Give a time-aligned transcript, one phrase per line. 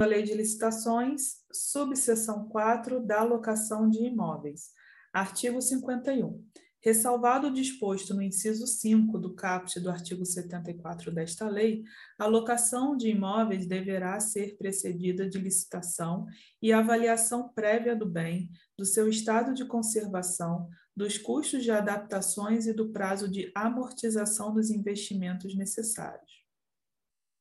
[0.00, 4.70] a Lei de Licitações, subseção 4 da locação de imóveis.
[5.12, 6.40] Artigo 51.
[6.80, 11.82] Ressalvado o disposto no inciso 5 do caput do artigo 74 desta lei,
[12.16, 16.26] a locação de imóveis deverá ser precedida de licitação
[16.62, 22.72] e avaliação prévia do bem, do seu estado de conservação, dos custos de adaptações e
[22.72, 26.37] do prazo de amortização dos investimentos necessários.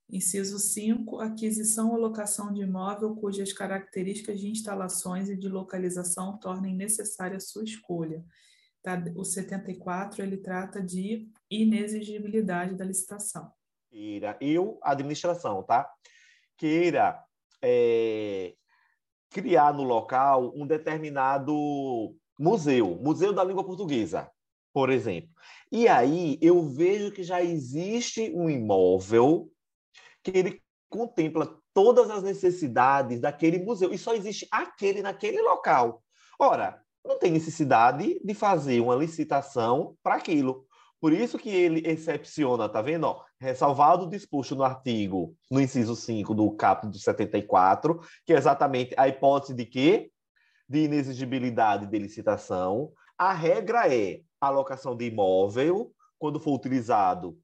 [0.09, 1.19] Inciso 5.
[1.19, 7.63] Aquisição ou locação de imóvel cujas características de instalações e de localização tornem necessária sua
[7.63, 8.23] escolha
[8.87, 9.03] Tá?
[9.17, 13.51] O 74 ele trata de inexigibilidade da licitação.
[13.89, 15.91] Queira, eu, administração, tá?
[16.57, 17.21] Queira
[17.61, 18.53] é,
[19.29, 21.53] criar no local um determinado
[22.39, 24.31] museu, Museu da Língua Portuguesa,
[24.73, 25.31] por exemplo.
[25.69, 29.51] E aí eu vejo que já existe um imóvel
[30.31, 36.03] que ele contempla todas as necessidades daquele museu e só existe aquele naquele local.
[36.39, 40.65] Ora, não tem necessidade de fazer uma licitação para aquilo.
[40.99, 43.15] Por isso que ele excepciona, tá vendo?
[43.39, 48.93] Ressalvado o disposto no artigo, no inciso 5 do capítulo do 74, que é exatamente
[48.97, 50.11] a hipótese de quê?
[50.67, 52.91] De inexigibilidade de licitação.
[53.17, 57.37] A regra é alocação de imóvel, quando for utilizado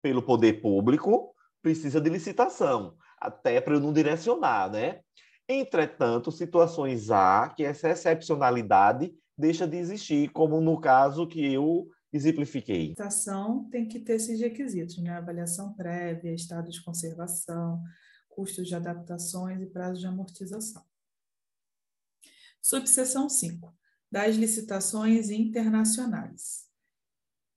[0.00, 1.34] pelo poder público,
[1.66, 5.00] precisa de licitação, até para eu não direcionar, né?
[5.48, 12.76] Entretanto, situações há que essa excepcionalidade deixa de existir, como no caso que eu exemplifiquei.
[12.76, 15.10] A licitação tem que ter esses requisitos, né?
[15.10, 17.82] Avaliação prévia, estado de conservação,
[18.28, 20.84] custos de adaptações e prazo de amortização.
[22.62, 23.74] Subseção 5.
[24.08, 26.65] Das licitações internacionais.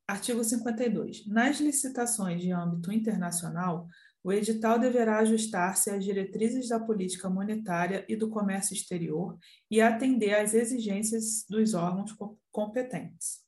[0.09, 1.27] Artigo 52.
[1.27, 3.87] Nas licitações de âmbito internacional,
[4.23, 9.37] o edital deverá ajustar-se às diretrizes da política monetária e do comércio exterior
[9.69, 12.11] e atender às exigências dos órgãos
[12.51, 13.41] competentes.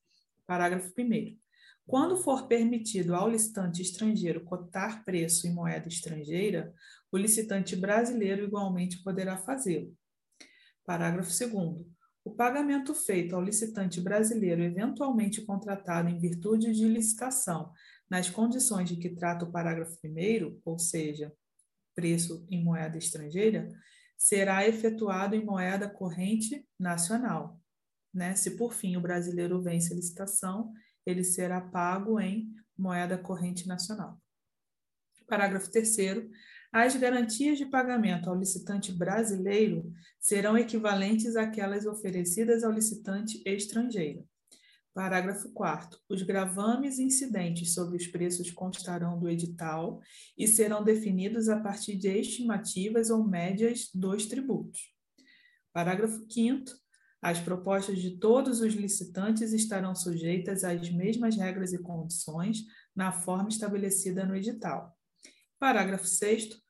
[0.46, 1.36] Parágrafo 1.
[1.88, 6.72] Quando for permitido ao licitante estrangeiro cotar preço em moeda estrangeira,
[7.12, 9.98] o licitante brasileiro igualmente poderá fazê-lo.
[10.86, 12.01] Parágrafo 2.
[12.24, 17.72] O pagamento feito ao licitante brasileiro eventualmente contratado em virtude de licitação
[18.10, 21.34] nas condições de que trata o parágrafo 1, ou seja,
[21.96, 23.70] preço em moeda estrangeira,
[24.18, 27.60] será efetuado em moeda corrente nacional.
[28.14, 28.36] Né?
[28.36, 30.72] Se por fim o brasileiro vence a licitação,
[31.06, 34.22] ele será pago em moeda corrente nacional.
[35.28, 35.96] Parágrafo 3.
[36.74, 44.26] As garantias de pagamento ao licitante brasileiro serão equivalentes àquelas oferecidas ao licitante estrangeiro.
[44.94, 46.00] Parágrafo 4.
[46.08, 50.00] Os gravames incidentes sobre os preços constarão do edital
[50.38, 54.94] e serão definidos a partir de estimativas ou médias dos tributos.
[55.74, 56.72] Parágrafo 5.
[57.22, 62.64] As propostas de todos os licitantes estarão sujeitas às mesmas regras e condições
[62.96, 64.98] na forma estabelecida no edital.
[65.62, 66.61] Parágrafo 6.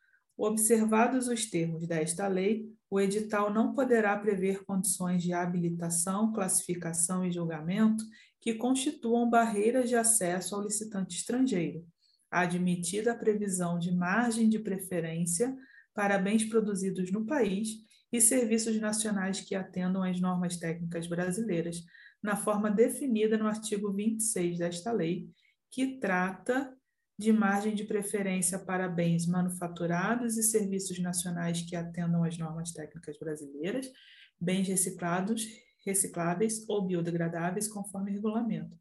[0.44, 7.32] Observados os termos desta lei, o edital não poderá prever condições de habilitação, classificação e
[7.32, 8.04] julgamento
[8.40, 11.86] que constituam barreiras de acesso ao licitante estrangeiro,
[12.32, 15.56] admitida a previsão de margem de preferência
[15.94, 17.76] para bens produzidos no país
[18.12, 21.84] e serviços nacionais que atendam às normas técnicas brasileiras,
[22.20, 25.30] na forma definida no artigo 26 desta lei,
[25.70, 26.76] que trata
[27.18, 33.18] de margem de preferência para bens manufaturados e serviços nacionais que atendam às normas técnicas
[33.18, 33.92] brasileiras,
[34.40, 35.46] bens reciclados,
[35.86, 38.76] recicláveis ou biodegradáveis, conforme regulamento.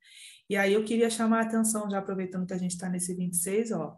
[0.49, 3.73] E aí eu queria chamar a atenção, já aproveitando que a gente está nesse 26,
[3.73, 3.97] ó,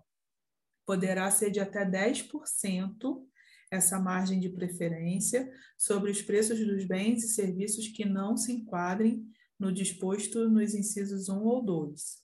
[0.86, 3.24] poderá ser de até 10%
[3.70, 9.26] essa margem de preferência sobre os preços dos bens e serviços que não se enquadrem
[9.58, 12.21] no disposto nos incisos 1 ou 2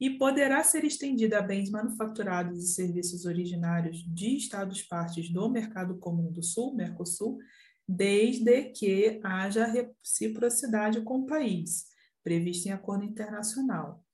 [0.00, 5.98] e poderá ser estendida a bens manufaturados e serviços originários de Estados partes do Mercado
[5.98, 7.38] Comum do Sul, Mercosul,
[7.86, 11.86] desde que haja reciprocidade com o país,
[12.22, 14.04] prevista em acordo internacional.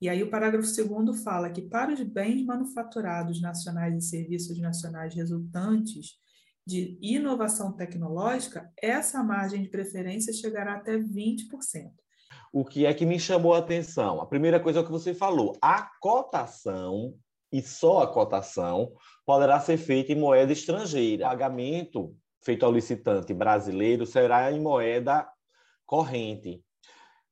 [0.00, 5.14] E aí o parágrafo 2 fala que para os bens manufaturados nacionais e serviços nacionais
[5.14, 6.12] resultantes
[6.64, 11.90] de inovação tecnológica, essa margem de preferência chegará até 20%
[12.52, 14.20] o que é que me chamou a atenção?
[14.20, 17.14] A primeira coisa é o que você falou: a cotação,
[17.52, 18.92] e só a cotação,
[19.24, 21.26] poderá ser feita em moeda estrangeira.
[21.26, 25.28] O pagamento feito ao licitante brasileiro será em moeda
[25.86, 26.62] corrente.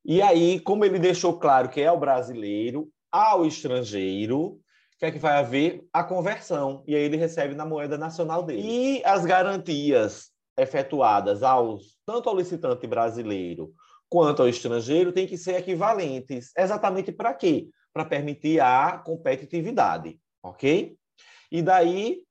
[0.05, 4.61] E aí, como ele deixou claro que é o brasileiro, ao estrangeiro,
[4.99, 5.87] que é que vai haver?
[5.93, 6.83] A conversão.
[6.87, 8.63] E aí ele recebe na moeda nacional dele.
[8.63, 13.73] E as garantias efetuadas aos, tanto ao licitante brasileiro
[14.09, 16.53] quanto ao estrangeiro têm que ser equivalentes.
[16.57, 17.69] Exatamente para quê?
[17.93, 20.97] Para permitir a competitividade, ok?
[21.51, 22.23] E daí,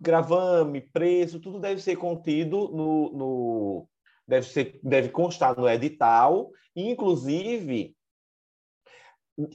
[0.00, 3.88] gravame, preço, tudo deve ser contido no, no
[4.26, 7.96] deve, ser, deve constar no edital, inclusive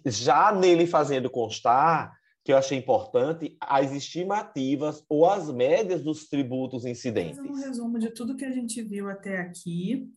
[0.06, 6.86] já nele fazendo constar que eu achei importante as estimativas ou as médias dos tributos
[6.86, 7.38] incidentes.
[7.38, 10.10] um resumo de tudo que a gente viu até aqui.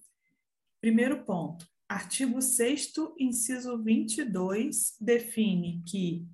[0.82, 1.64] Primeiro ponto.
[1.88, 6.26] Artigo 6 inciso 22, define que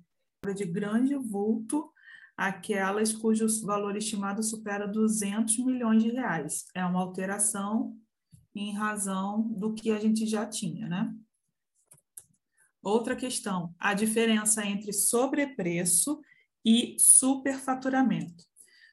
[0.55, 1.93] de grande vulto
[2.35, 6.65] aquelas cujo valor estimado supera 200 milhões de reais.
[6.73, 7.95] É uma alteração
[8.55, 11.15] em razão do que a gente já tinha, né?
[12.81, 16.19] Outra questão, a diferença entre sobrepreço
[16.65, 18.43] e superfaturamento.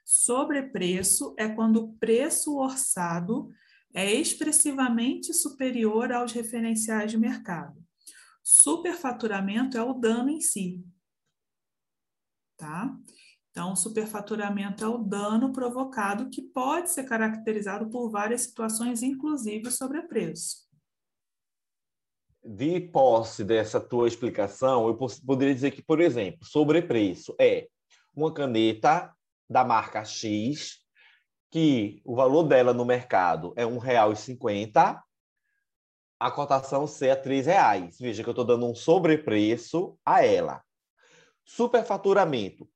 [0.04, 3.50] Sobrepreço é quando o preço orçado
[3.96, 7.82] é expressivamente superior aos referenciais de mercado.
[8.44, 10.84] Superfaturamento é o dano em si.
[12.58, 12.94] Tá?
[13.50, 20.66] Então, superfaturamento é o dano provocado que pode ser caracterizado por várias situações, inclusive sobrepreço
[22.48, 24.96] de posse dessa tua explicação, eu
[25.26, 27.66] poderia dizer que, por exemplo, sobrepreço é
[28.14, 29.12] uma caneta
[29.50, 30.85] da marca X,
[31.50, 35.00] que o valor dela no mercado é R$ 1,50,
[36.18, 37.98] a cotação a R$ reais.
[37.98, 40.62] Veja que eu estou dando um sobrepreço a ela.
[41.44, 42.68] Superfaturamento.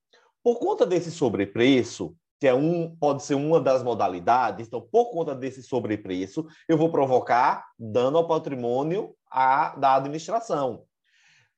[0.42, 5.34] Por conta desse sobrepreço, que é um, pode ser uma das modalidades, então, por conta
[5.34, 10.84] desse sobrepreço, eu vou provocar dano ao patrimônio a, da administração.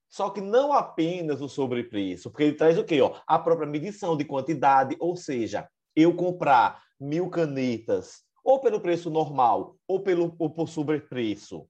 [0.08, 3.00] Só que não apenas o sobrepreço, porque ele traz o quê?
[3.00, 3.14] Ó?
[3.26, 9.76] A própria medição de quantidade, ou seja, eu comprar mil canetas, ou pelo preço normal,
[9.86, 11.66] ou pelo ou por sobrepreço,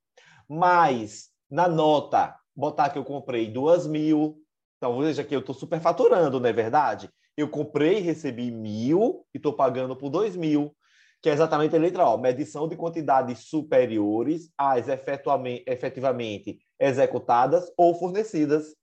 [0.49, 4.37] mas na nota, botar que eu comprei duas mil,
[4.77, 7.11] então veja que eu estou superfaturando, não é verdade?
[7.37, 10.75] Eu comprei recebi mil e estou pagando por dois mil
[11.23, 18.75] que é exatamente a letra O, medição de quantidades superiores às efetivamente executadas ou fornecidas.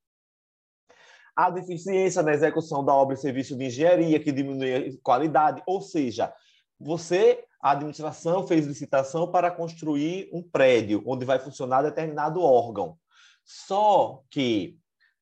[1.39, 5.79] A deficiência na execução da obra e serviço de engenharia, que diminui a qualidade, ou
[5.79, 6.33] seja,
[6.77, 12.97] você, a administração, fez licitação para construir um prédio onde vai funcionar determinado órgão.
[13.45, 14.77] Só que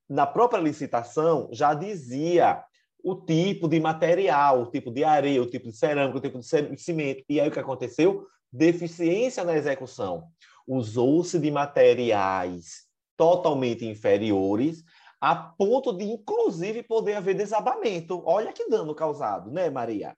[0.10, 2.64] na própria licitação já dizia
[3.04, 6.82] o tipo de material, o tipo de areia, o tipo de cerâmica, o tipo de
[6.82, 7.24] cimento.
[7.30, 8.26] E aí o que aconteceu?
[8.52, 10.24] Deficiência na execução.
[10.68, 14.84] Usou-se de materiais totalmente inferiores,
[15.20, 18.22] a ponto de, inclusive, poder haver desabamento.
[18.26, 20.16] Olha que dano causado, né, Maria?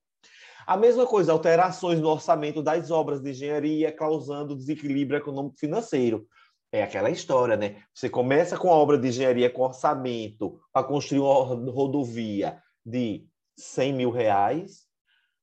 [0.67, 6.27] A mesma coisa, alterações no orçamento das obras de engenharia, causando desequilíbrio econômico-financeiro.
[6.71, 7.81] É aquela história, né?
[7.93, 13.25] Você começa com a obra de engenharia com orçamento para construir uma rodovia de
[13.57, 14.89] 100 mil reais,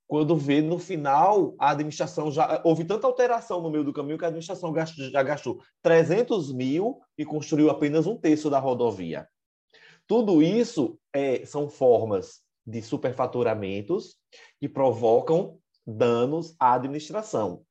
[0.06, 4.24] quando vê no final a administração já houve tanta alteração no meio do caminho que
[4.24, 9.26] a administração gastou, já gastou 300 mil e construiu apenas um terço da rodovia.
[10.06, 14.16] Tudo isso é, são formas de superfaturamentos
[14.60, 17.64] que provocam danos à administração.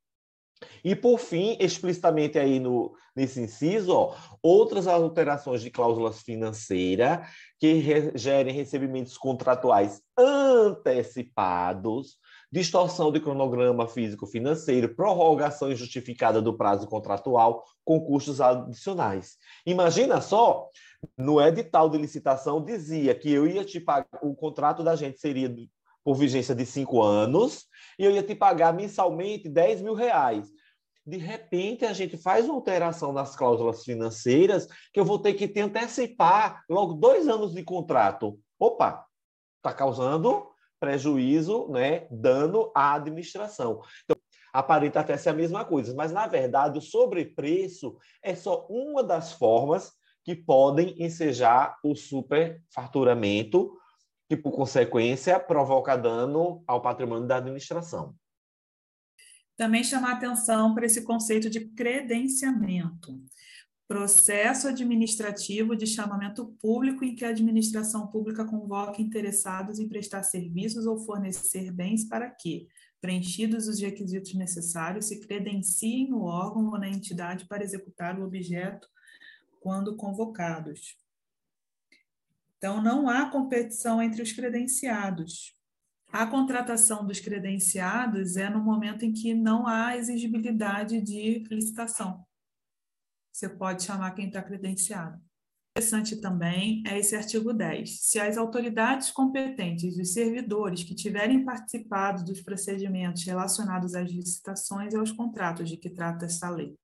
[0.83, 7.73] E, por fim, explicitamente aí no, nesse inciso, ó, outras alterações de cláusulas financeiras que
[7.73, 12.17] re, gerem recebimentos contratuais antecipados,
[12.51, 19.37] distorção de cronograma físico-financeiro, prorrogação injustificada do prazo contratual com custos adicionais.
[19.65, 20.69] Imagina só,
[21.17, 25.53] no edital de licitação dizia que eu ia te pagar, o contrato da gente seria
[26.03, 27.65] por vigência de cinco anos,
[27.97, 30.47] e eu ia te pagar mensalmente 10 mil reais.
[31.05, 35.47] De repente, a gente faz uma alteração nas cláusulas financeiras que eu vou ter que
[35.47, 38.39] te antecipar logo dois anos de contrato.
[38.59, 39.05] Opa,
[39.57, 40.47] está causando
[40.85, 43.81] prejuízo, né, dano à administração.
[44.03, 44.15] Então,
[44.53, 49.33] aparenta até ser a mesma coisa, mas na verdade o sobrepreço é só uma das
[49.33, 49.91] formas
[50.23, 53.75] que podem ensejar o superfaturamento
[54.29, 58.15] que, por consequência, provoca dano ao patrimônio da administração.
[59.57, 63.19] Também chamar atenção para esse conceito de credenciamento.
[63.87, 70.87] Processo administrativo de chamamento público em que a administração pública convoca interessados em prestar serviços
[70.87, 72.67] ou fornecer bens para que,
[72.99, 78.87] preenchidos os requisitos necessários, se credenciem no órgão ou na entidade para executar o objeto
[79.61, 80.97] quando convocados
[82.57, 85.55] Então, não há competição entre os credenciados.
[86.11, 92.25] A contratação dos credenciados é no momento em que não há exigibilidade de licitação.
[93.35, 95.21] Você pode chamar quem está credenciado.
[95.75, 97.99] Interessante também é esse artigo 10.
[97.99, 104.93] Se as autoridades competentes e os servidores que tiverem participado dos procedimentos relacionados às licitações
[104.93, 106.77] e aos contratos de que trata esta lei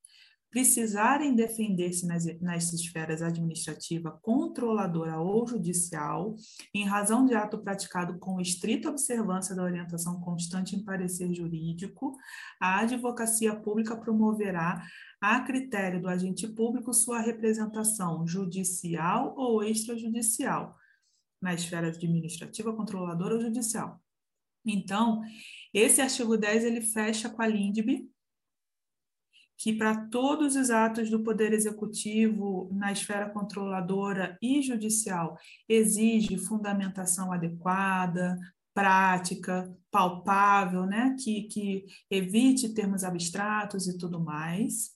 [0.51, 6.35] precisarem defender-se nas, nas esferas administrativa, controladora ou judicial,
[6.75, 12.17] em razão de ato praticado com estrita observância da orientação constante em parecer jurídico,
[12.59, 14.85] a advocacia pública promoverá,
[15.21, 20.75] a critério do agente público, sua representação judicial ou extrajudicial,
[21.41, 24.01] na esfera administrativa, controladora ou judicial.
[24.65, 25.21] Então,
[25.73, 28.11] esse artigo 10 ele fecha com a LINDB,
[29.61, 35.37] que para todos os atos do Poder Executivo na esfera controladora e judicial
[35.69, 38.39] exige fundamentação adequada,
[38.73, 41.15] prática, palpável, né?
[41.19, 44.89] que, que evite termos abstratos e tudo mais.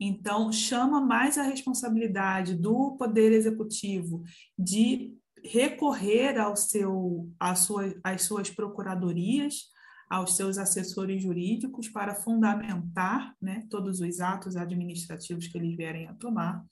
[0.00, 4.22] Então, chama mais a responsabilidade do Poder Executivo
[4.58, 9.71] de recorrer ao seu, às, suas, às suas procuradorias
[10.12, 16.12] aos seus assessores jurídicos para fundamentar né, todos os atos administrativos que eles vierem a
[16.12, 16.62] tomar.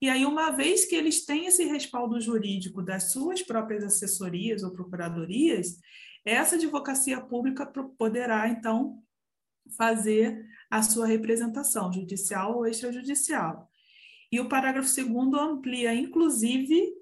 [0.00, 4.70] E aí, uma vez que eles têm esse respaldo jurídico das suas próprias assessorias ou
[4.70, 5.78] procuradorias,
[6.24, 7.66] essa advocacia pública
[7.98, 9.02] poderá, então,
[9.76, 13.70] fazer a sua representação judicial ou extrajudicial.
[14.32, 16.94] E o parágrafo segundo amplia, inclusive,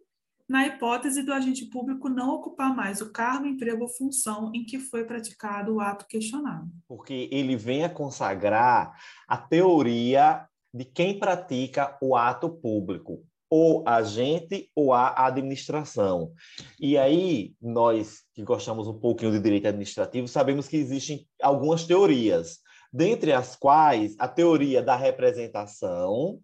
[0.49, 4.79] na hipótese do agente público não ocupar mais o cargo, emprego ou função em que
[4.79, 6.69] foi praticado o ato questionado.
[6.87, 8.95] Porque ele vem a consagrar
[9.27, 16.33] a teoria de quem pratica o ato público, ou agente ou a administração.
[16.81, 22.59] E aí, nós que gostamos um pouquinho de direito administrativo, sabemos que existem algumas teorias,
[22.93, 26.41] dentre as quais a teoria da representação,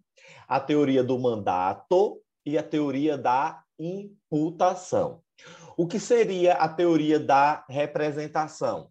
[0.47, 5.21] a teoria do mandato e a teoria da imputação.
[5.75, 8.89] O que seria a teoria da representação?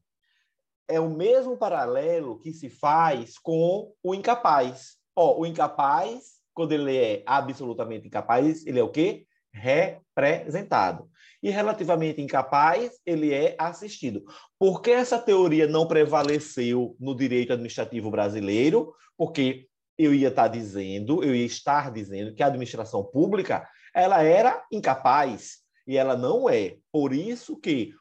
[0.88, 4.96] É o mesmo paralelo que se faz com o incapaz.
[5.16, 9.26] O incapaz, quando ele é absolutamente incapaz, ele é o quê?
[9.52, 11.08] Representado.
[11.42, 14.24] E relativamente incapaz, ele é assistido.
[14.58, 18.94] Por que essa teoria não prevaleceu no direito administrativo brasileiro?
[19.16, 19.66] Porque
[19.98, 25.58] eu ia estar dizendo, eu ia estar dizendo que a administração pública ela era incapaz
[25.86, 26.76] e ela não é.
[26.90, 27.94] Por isso que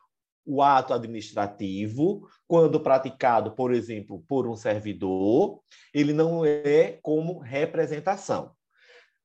[0.46, 5.62] o ato administrativo, quando praticado, por exemplo, por um servidor,
[5.94, 8.54] ele não é como representação.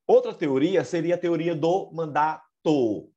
[0.06, 3.11] Outra teoria seria a teoria do mandato.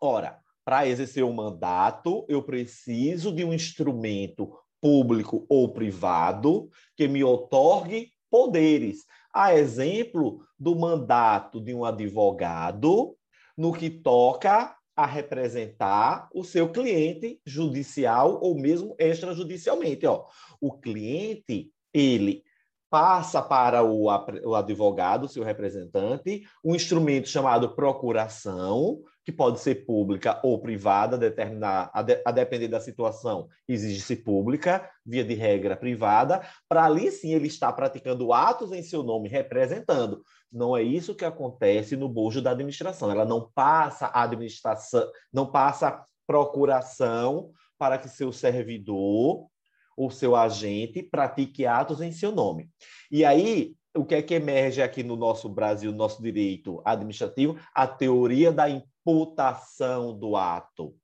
[0.00, 7.08] Ora, para exercer o um mandato, eu preciso de um instrumento público ou privado que
[7.08, 9.04] me otorgue poderes.
[9.38, 13.14] A exemplo do mandato de um advogado
[13.54, 20.06] no que toca a representar o seu cliente judicial ou mesmo extrajudicialmente.
[20.06, 20.24] Ó.
[20.58, 22.44] O cliente, ele
[22.88, 30.38] passa para o, o advogado, seu representante, um instrumento chamado procuração, que pode ser pública
[30.44, 36.46] ou privada, determinar, a, de, a depender da situação, exige-se pública, via de regra privada,
[36.68, 40.22] para ali sim ele estar praticando atos em seu nome, representando.
[40.50, 43.10] Não é isso que acontece no bojo da administração.
[43.10, 49.48] Ela não passa administração, não passa procuração para que seu servidor
[49.96, 52.70] ou seu agente pratique atos em seu nome.
[53.10, 57.58] E aí, o que é que emerge aqui no nosso Brasil, no nosso direito administrativo?
[57.74, 58.68] A teoria da
[59.06, 60.94] imputação do ato.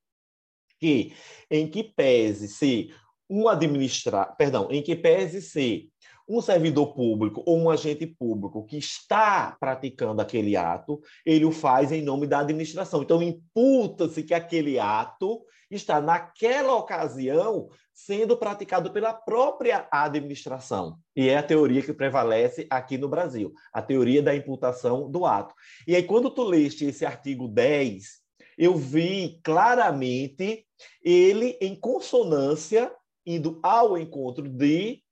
[0.79, 1.15] Que,
[1.49, 2.93] em que pese se
[3.29, 5.89] um administrar, perdão, em que pese se
[6.27, 11.91] um servidor público ou um agente público que está praticando aquele ato, ele o faz
[11.91, 13.01] em nome da administração.
[13.01, 20.97] Então, imputa-se que aquele ato está, naquela ocasião, sendo praticado pela própria administração.
[21.15, 25.53] E é a teoria que prevalece aqui no Brasil, a teoria da imputação do ato.
[25.87, 28.23] E aí, quando tu leste esse artigo 10,
[28.57, 30.65] eu vi claramente
[31.03, 32.91] ele em consonância,
[33.25, 35.02] indo ao encontro de,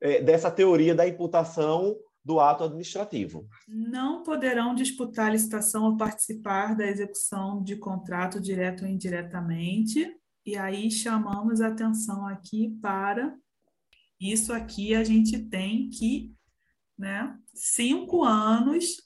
[0.00, 3.46] eh, dessa teoria da imputação do ato administrativo.
[3.66, 10.14] Não poderão disputar licitação ou participar da execução de contrato direto ou indiretamente.
[10.44, 13.34] E aí chamamos a atenção aqui para
[14.20, 16.34] isso aqui a gente tem que,
[16.98, 18.96] né, cinco anos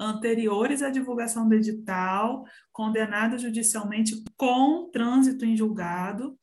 [0.00, 6.36] anteriores à divulgação do edital, condenados judicialmente com trânsito em julgado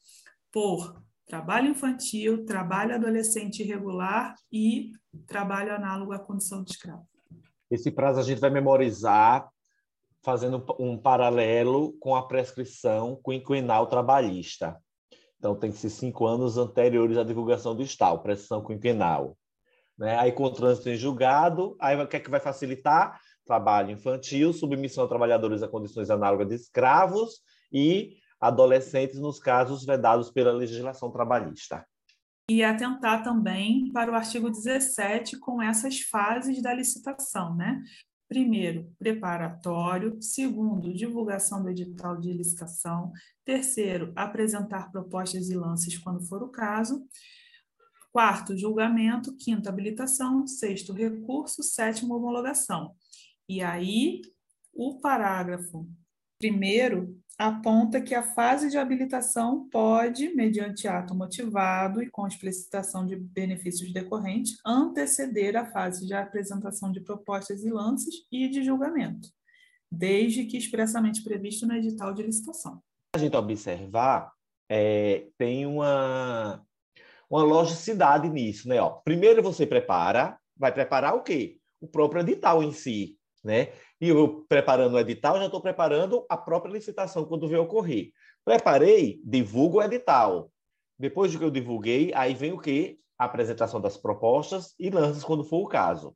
[0.51, 1.00] por
[1.32, 4.92] trabalho infantil, trabalho adolescente irregular e
[5.26, 7.08] trabalho análogo à condição de escravo.
[7.70, 9.48] Esse prazo a gente vai memorizar
[10.22, 14.78] fazendo um paralelo com a prescrição quinquenal trabalhista.
[15.40, 19.38] Então, tem que ser cinco anos anteriores à divulgação do estado, prescrição quinquenal.
[19.98, 20.20] Né?
[20.20, 23.18] Aí, com o trânsito em julgado, aí o que é que vai facilitar?
[23.46, 27.40] Trabalho infantil, submissão a trabalhadores a condições análogas de escravos
[27.72, 31.86] e adolescentes nos casos vedados pela legislação trabalhista.
[32.50, 37.81] E atentar também para o artigo 17 com essas fases da licitação, né?
[38.27, 40.21] Primeiro, preparatório.
[40.21, 43.12] Segundo, divulgação do edital de licitação.
[43.45, 47.05] Terceiro, apresentar propostas e lances quando for o caso.
[48.12, 49.36] Quarto, julgamento.
[49.38, 50.48] Quinto, habilitação.
[50.48, 51.62] Sexto, recurso.
[51.62, 52.95] Sétimo, homologação.
[53.48, 54.21] E aí,
[54.74, 55.88] o parágrafo
[56.41, 63.16] primeiro aponta que a fase de habilitação pode, mediante ato motivado e com explicitação de
[63.16, 69.30] benefícios decorrentes, anteceder a fase de apresentação de propostas e lances e de julgamento,
[69.92, 72.82] desde que expressamente previsto no edital de licitação.
[73.16, 74.32] A gente observar,
[74.70, 76.64] é, tem uma,
[77.30, 78.80] uma logicidade nisso, né?
[78.80, 81.58] Ó, primeiro você prepara, vai preparar o quê?
[81.82, 83.71] O próprio edital em si, né?
[84.00, 88.12] E eu preparando o edital, já estou preparando a própria licitação quando vem ocorrer.
[88.43, 90.51] Preparei, divulgo o edital.
[90.98, 92.98] Depois de que eu divulguei, aí vem o quê?
[93.17, 96.15] A apresentação das propostas e lanças quando for o caso.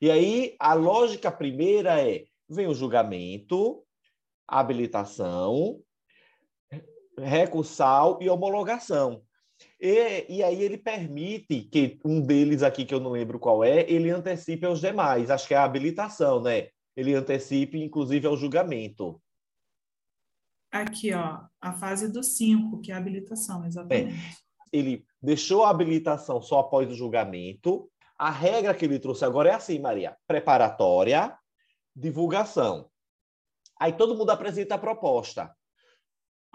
[0.00, 3.82] E aí, a lógica primeira é, vem o julgamento,
[4.46, 5.80] habilitação,
[7.18, 9.25] recursal e homologação.
[9.80, 13.90] E, e, aí ele permite que um deles aqui, que eu não lembro qual é,
[13.90, 15.30] ele antecipe aos demais.
[15.30, 16.68] Acho que é a habilitação, né?
[16.96, 19.20] ele antecipe, inclusive, ao julgamento.
[20.72, 24.14] Aqui, ó, a fase do 5, que é a habilitação, exatamente.
[24.14, 24.46] É.
[24.72, 27.88] Ele deixou a habilitação só após o julgamento.
[28.18, 31.36] A regra que ele trouxe agora é assim, Maria: preparatória,
[31.94, 32.90] divulgação.
[33.78, 35.54] Aí todo mundo apresenta a proposta.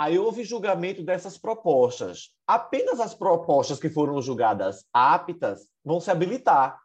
[0.02, 2.32] Aí houve julgamento dessas propostas.
[2.48, 6.80] Apenas as propostas que foram julgadas aptas vão se habilitar.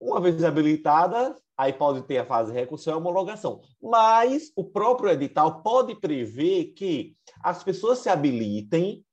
[0.00, 3.60] Uma vez habilitadas, aí pode ter a fase de recursão e homologação.
[3.82, 9.04] Mas o próprio edital pode prever que as pessoas se habilitem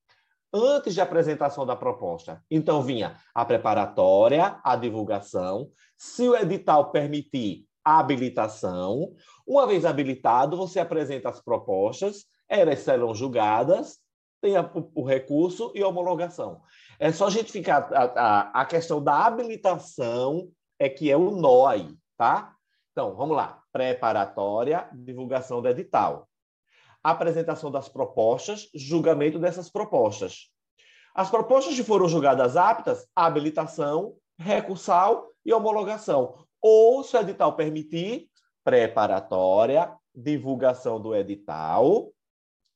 [0.53, 2.43] antes de apresentação da proposta.
[2.51, 9.13] Então, vinha a preparatória, a divulgação, se o edital permitir a habilitação.
[9.47, 13.99] Uma vez habilitado, você apresenta as propostas, elas serão julgadas,
[14.41, 14.55] tem
[14.93, 16.61] o recurso e a homologação.
[16.99, 17.89] É só a gente ficar.
[17.93, 22.55] A, a, a questão da habilitação é que é o aí tá?
[22.91, 23.61] Então, vamos lá.
[23.71, 26.27] Preparatória, divulgação do edital.
[27.03, 30.49] Apresentação das propostas, julgamento dessas propostas.
[31.13, 36.45] As propostas que foram julgadas aptas, habilitação, recursal e homologação.
[36.61, 38.29] Ou, se o edital permitir,
[38.63, 42.11] preparatória, divulgação do edital,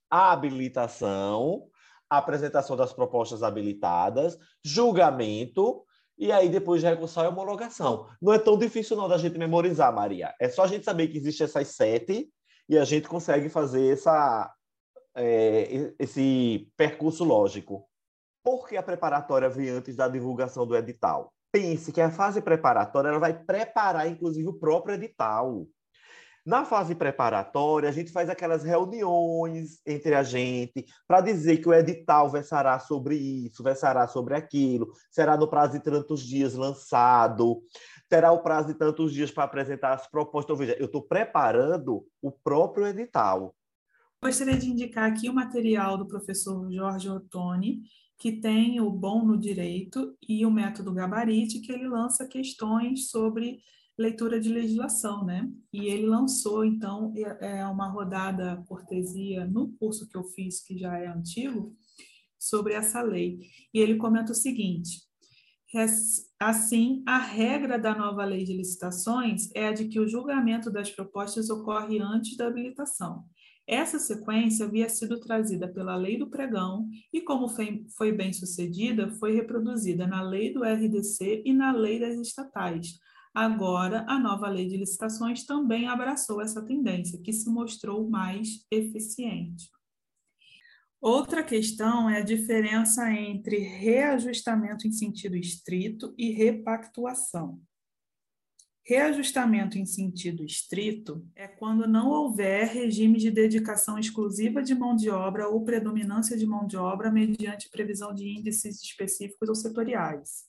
[0.09, 1.67] habilitação,
[2.09, 5.83] apresentação das propostas habilitadas, julgamento
[6.17, 8.07] e aí depois de recursal e homologação.
[8.21, 10.33] Não é tão difícil não da gente memorizar, Maria.
[10.39, 12.29] É só a gente saber que existem essas sete
[12.67, 14.51] e a gente consegue fazer essa,
[15.15, 17.87] é, esse percurso lógico.
[18.43, 21.33] Por que a preparatória vem antes da divulgação do edital?
[21.51, 25.65] Pense que a fase preparatória ela vai preparar, inclusive, o próprio edital.
[26.47, 31.73] Na fase preparatória, a gente faz aquelas reuniões entre a gente para dizer que o
[31.73, 37.62] edital versará sobre isso, versará sobre aquilo, será no prazo de tantos dias lançado,
[38.07, 40.45] terá o prazo de tantos dias para apresentar as propostas.
[40.45, 43.53] Então, veja, eu estou preparando o próprio edital.
[44.23, 47.81] Gostaria de indicar aqui o material do professor Jorge Ottoni,
[48.17, 53.60] que tem o Bom no Direito e o Método Gabarite, que ele lança questões sobre
[53.97, 55.49] leitura de legislação, né?
[55.73, 60.77] E ele lançou, então, é, é uma rodada cortesia no curso que eu fiz, que
[60.77, 61.75] já é antigo,
[62.39, 63.39] sobre essa lei.
[63.73, 65.01] E ele comenta o seguinte:
[66.39, 70.91] assim, a regra da nova lei de licitações é a de que o julgamento das
[70.91, 73.25] propostas ocorre antes da habilitação.
[73.67, 79.36] Essa sequência havia sido trazida pela Lei do Pregão e, como foi bem sucedida, foi
[79.36, 82.97] reproduzida na Lei do RDC e na Lei das Estatais,
[83.33, 89.69] Agora, a nova lei de licitações também abraçou essa tendência, que se mostrou mais eficiente.
[90.99, 97.61] Outra questão é a diferença entre reajustamento em sentido estrito e repactuação.
[98.83, 105.09] Reajustamento em sentido estrito é quando não houver regime de dedicação exclusiva de mão de
[105.09, 110.46] obra ou predominância de mão de obra mediante previsão de índices específicos ou setoriais.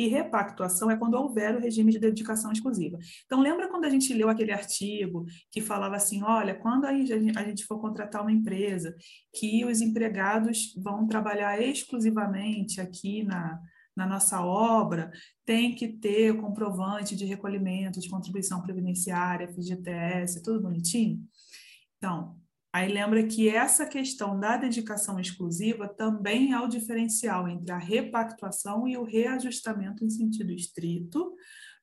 [0.00, 2.98] E repactuação é quando houver o regime de dedicação exclusiva.
[3.26, 7.66] Então, lembra quando a gente leu aquele artigo que falava assim: olha, quando a gente
[7.66, 8.96] for contratar uma empresa,
[9.38, 13.60] que os empregados vão trabalhar exclusivamente aqui na,
[13.94, 15.12] na nossa obra
[15.44, 21.20] tem que ter comprovante de recolhimento de contribuição previdenciária, FGTS, tudo bonitinho.
[21.98, 22.40] Então,
[22.72, 28.86] aí lembra que essa questão da dedicação exclusiva também é o diferencial entre a repactuação
[28.86, 31.34] e o reajustamento em sentido estrito,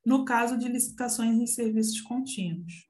[0.06, 2.88] no caso de licitações em serviços contínuos.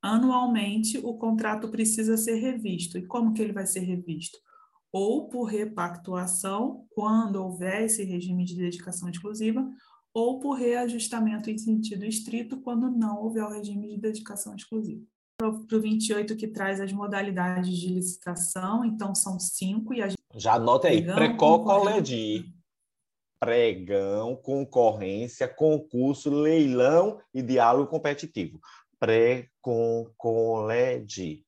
[0.00, 2.96] Anualmente, o contrato precisa ser revisto.
[2.96, 4.38] E como que ele vai ser revisto?
[4.92, 9.68] ou por repactuação, quando houver esse regime de dedicação exclusiva,
[10.14, 15.04] ou por reajustamento em sentido estrito, quando não houver o regime de dedicação exclusiva.
[15.38, 19.94] Para o 28, que traz as modalidades de licitação, então são cinco.
[19.94, 20.18] E a gente...
[20.34, 22.52] Já anota aí: Precó-Coledi,
[23.38, 28.58] pregão, concorrência, concurso, leilão e diálogo competitivo.
[28.98, 31.46] Pré-Concoledi.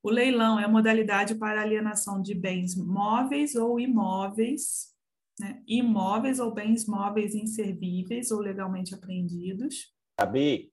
[0.00, 4.94] O leilão é a modalidade para alienação de bens móveis ou imóveis,
[5.40, 5.60] né?
[5.66, 9.92] imóveis ou bens móveis inservíveis ou legalmente apreendidos.
[10.20, 10.72] Sabe,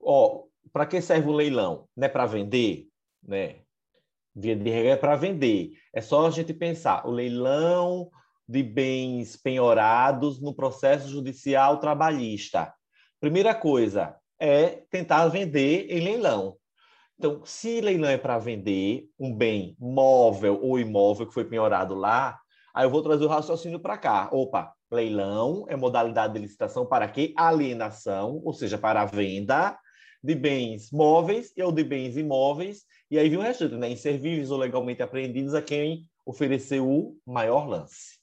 [0.00, 1.88] ó, para que serve o leilão?
[1.96, 2.88] Não é para vender,
[3.22, 3.60] né?
[4.34, 5.72] Via de regra é para vender.
[5.92, 8.10] É só a gente pensar, o leilão
[8.48, 12.72] de bens penhorados no processo judicial trabalhista.
[13.20, 16.56] Primeira coisa é tentar vender em leilão.
[17.18, 22.38] Então, se leilão é para vender um bem móvel ou imóvel que foi penhorado lá,
[22.72, 24.28] aí eu vou trazer o raciocínio para cá.
[24.32, 27.34] Opa, leilão é modalidade de licitação para quê?
[27.36, 29.76] Alienação, ou seja, para a venda
[30.22, 32.84] de bens móveis ou de bens imóveis.
[33.10, 33.90] E aí vem o resto, né?
[33.90, 38.18] Inservíveis ou legalmente apreendidos a quem ofereceu o maior lance.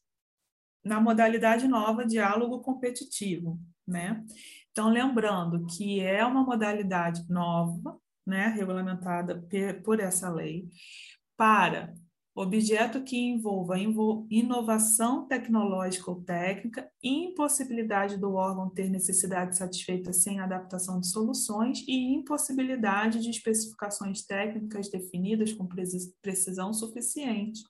[0.83, 4.23] Na modalidade nova, diálogo competitivo, né?
[4.71, 9.43] Então, lembrando que é uma modalidade nova, né, regulamentada
[9.83, 10.67] por essa lei,
[11.37, 11.93] para
[12.35, 20.99] objeto que envolva inovação tecnológica ou técnica, impossibilidade do órgão ter necessidade satisfeita sem adaptação
[20.99, 25.65] de soluções e impossibilidade de especificações técnicas definidas com
[26.21, 27.63] precisão suficiente.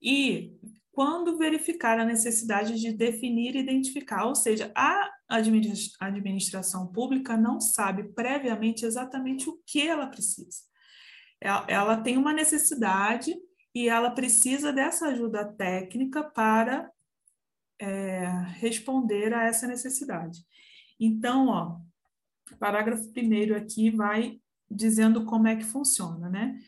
[0.00, 0.56] E
[0.92, 5.10] quando verificar a necessidade de definir e identificar, ou seja, a
[5.98, 10.69] administração pública não sabe previamente exatamente o que ela precisa.
[11.40, 13.34] Ela tem uma necessidade
[13.74, 16.90] e ela precisa dessa ajuda técnica para
[17.78, 18.26] é,
[18.58, 20.40] responder a essa necessidade.
[20.98, 21.80] Então, ó,
[22.58, 24.38] parágrafo primeiro aqui vai
[24.70, 26.58] dizendo como é que funciona, né?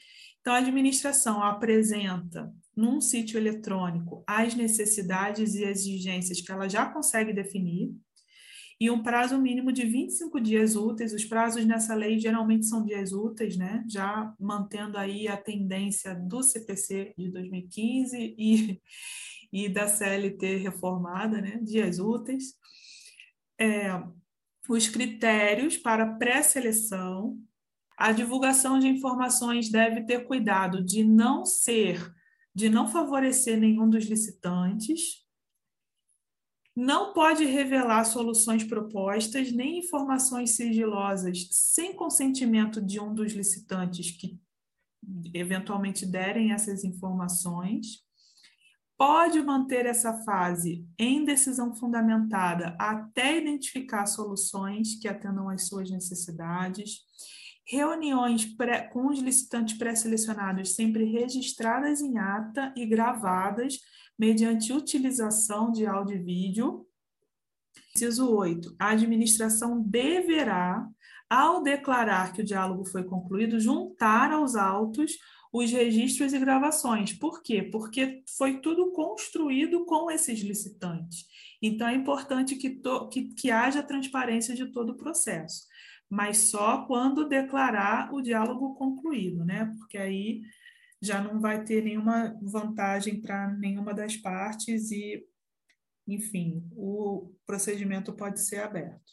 [0.40, 7.32] Então, a administração apresenta num sítio eletrônico as necessidades e exigências que ela já consegue
[7.32, 7.94] definir,
[8.80, 11.12] e um prazo mínimo de 25 dias úteis.
[11.12, 13.84] Os prazos nessa lei geralmente são dias úteis, né?
[13.88, 18.80] Já mantendo aí a tendência do CPC de 2015 e,
[19.52, 21.60] e da CLT reformada, né?
[21.62, 22.54] Dias úteis.
[23.60, 24.02] É,
[24.68, 27.38] os critérios para pré-seleção.
[27.96, 32.12] A divulgação de informações deve ter cuidado de não ser
[32.54, 35.21] de não favorecer nenhum dos licitantes,
[36.74, 44.40] não pode revelar soluções propostas nem informações sigilosas sem consentimento de um dos licitantes que
[45.34, 48.02] eventualmente derem essas informações.
[48.96, 57.00] Pode manter essa fase em decisão fundamentada até identificar soluções que atendam às suas necessidades
[57.66, 63.78] reuniões pré, com os licitantes pré-selecionados sempre registradas em ata e gravadas
[64.18, 66.86] mediante utilização de áudio e vídeo.
[67.94, 68.74] Inciso 8.
[68.78, 70.86] A administração deverá,
[71.28, 75.12] ao declarar que o diálogo foi concluído, juntar aos autos
[75.52, 77.12] os registros e gravações.
[77.12, 77.62] Por quê?
[77.62, 81.26] Porque foi tudo construído com esses licitantes.
[81.60, 85.66] Então, é importante que, to, que, que haja transparência de todo o processo
[86.12, 89.72] mas só quando declarar o diálogo concluído, né?
[89.78, 90.42] Porque aí
[91.02, 95.26] já não vai ter nenhuma vantagem para nenhuma das partes e,
[96.06, 99.12] enfim, o procedimento pode ser aberto.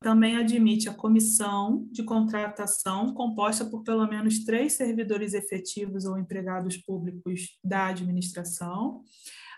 [0.00, 6.78] Também admite a comissão de contratação composta por pelo menos três servidores efetivos ou empregados
[6.78, 9.02] públicos da administração,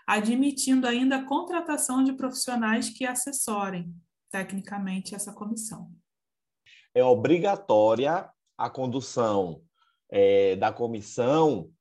[0.05, 3.95] admitindo ainda a contratação de profissionais que assessorem
[4.29, 5.89] tecnicamente essa comissão.
[6.93, 9.61] É obrigatória a condução
[10.11, 11.71] é, da comissão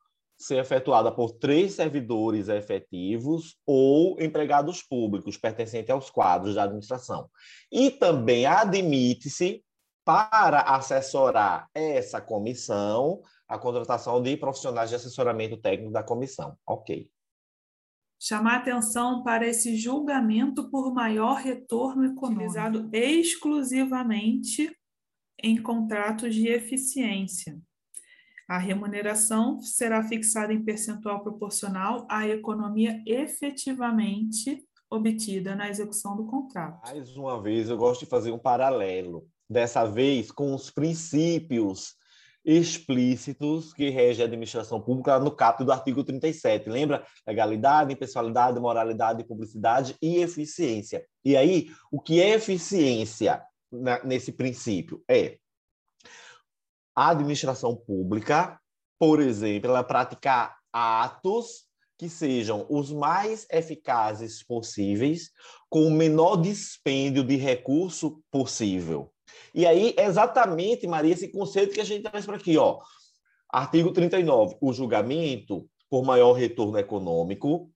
[0.40, 7.28] ser efetuada por três servidores efetivos ou empregados públicos pertencentes aos quadros da administração.
[7.70, 9.62] E também admite-se,
[10.02, 16.56] para assessorar essa comissão, a contratação de profissionais de assessoramento técnico da comissão.
[16.66, 17.08] Ok.
[18.18, 24.74] Chamar atenção para esse julgamento por maior retorno econômico, utilizado exclusivamente
[25.42, 27.60] em contratos de eficiência
[28.50, 36.80] a remuneração será fixada em percentual proporcional à economia efetivamente obtida na execução do contrato.
[36.84, 41.94] Mais uma vez, eu gosto de fazer um paralelo, dessa vez com os princípios
[42.44, 46.68] explícitos que regem a administração pública no capítulo do artigo 37.
[46.68, 47.06] Lembra?
[47.24, 51.06] Legalidade, impessoalidade, moralidade, publicidade e eficiência.
[51.24, 53.44] E aí, o que é eficiência
[54.02, 55.04] nesse princípio?
[55.08, 55.38] É
[57.00, 58.60] a administração pública,
[58.98, 61.64] por exemplo, ela praticar atos
[61.96, 65.30] que sejam os mais eficazes possíveis,
[65.70, 69.10] com o menor dispêndio de recurso possível.
[69.54, 72.78] E aí, exatamente, Maria, esse conceito que a gente traz para aqui, ó.
[73.50, 77.70] Artigo 39, o julgamento por maior retorno econômico,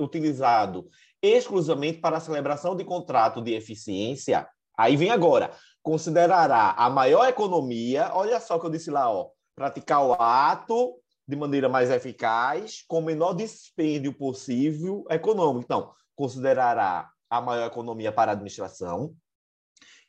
[0.00, 0.88] utilizado
[1.20, 4.48] exclusivamente para a celebração de contrato de eficiência.
[4.78, 5.52] Aí vem agora,
[5.86, 10.96] considerará a maior economia, olha só que eu disse lá, ó, praticar o ato
[11.28, 15.62] de maneira mais eficaz, com o menor dispêndio possível econômico.
[15.64, 19.14] Então, considerará a maior economia para a administração.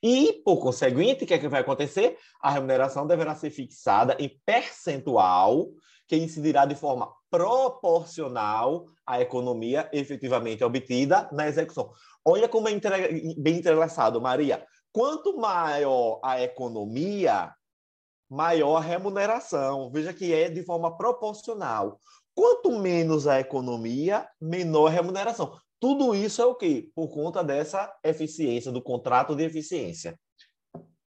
[0.01, 2.17] E, por conseguinte, o que, é que vai acontecer?
[2.41, 5.67] A remuneração deverá ser fixada em percentual
[6.07, 11.91] que incidirá de forma proporcional à economia efetivamente obtida na execução.
[12.25, 12.79] Olha como é
[13.37, 14.65] bem entrelaçado, Maria.
[14.97, 17.53] Quanto maior a economia,
[18.27, 19.91] maior a remuneração.
[19.91, 22.01] Veja que é de forma proporcional.
[22.33, 25.55] Quanto menos a economia, menor a remuneração.
[25.79, 26.89] Tudo isso é o quê?
[26.95, 30.19] Por conta dessa eficiência, do contrato de eficiência.